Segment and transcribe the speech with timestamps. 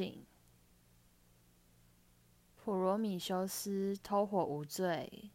[0.00, 0.24] 醒。
[2.56, 5.30] 普罗米修斯偷火无罪，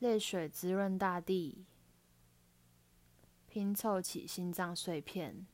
[0.00, 1.66] 泪水滋润大地，
[3.46, 5.46] 拼凑起心脏碎片。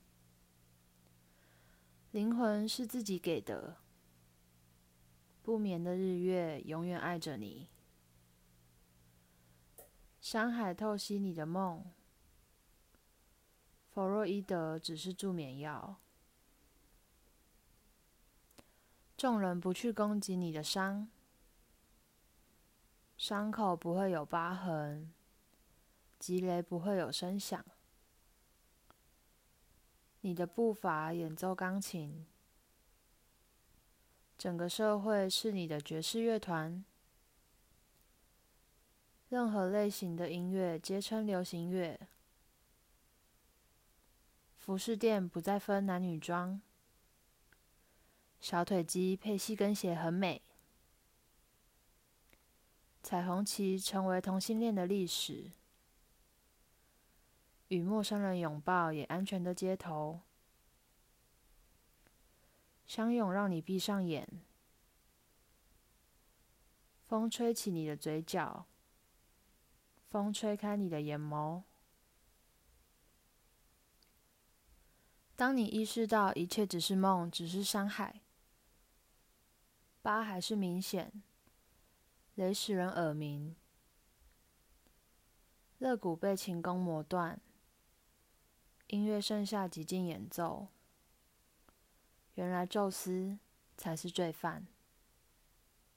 [2.11, 3.77] 灵魂是自己给的，
[5.43, 7.69] 不眠的日月永远爱着你。
[10.23, 11.85] 山海透析你的梦，
[13.91, 16.01] 弗洛伊德只是助眠药。
[19.25, 21.09] 众人不去攻击你的伤，
[23.17, 25.11] 伤口不会有疤痕，
[26.19, 27.65] 积雷不会有声响。
[30.21, 32.27] 你的步伐演奏钢琴，
[34.37, 36.85] 整个社会是你的爵士乐团。
[39.31, 41.99] 任何类型的音乐皆称流行乐。
[44.59, 46.61] 服饰店不再分男女装，
[48.45, 50.43] 小腿肌配细跟鞋很美。
[53.03, 55.51] 彩虹旗成为同性恋的历史，
[57.69, 60.21] 与陌生人拥抱也安全的街头，
[62.85, 64.29] 相拥让你闭上眼，
[67.07, 68.67] 风吹起你的嘴角。
[70.11, 71.63] 风吹开你的眼眸，
[75.35, 78.21] 当你意识到一切只是梦，只是伤害，
[80.05, 81.23] 疤还是明显，
[82.35, 83.57] 雷使人耳鸣，
[85.79, 87.41] 肋骨被琴弓磨断，
[88.89, 90.69] 音乐剩下几进演奏，
[92.35, 93.39] 原来宙斯
[93.79, 94.67] 才是罪犯。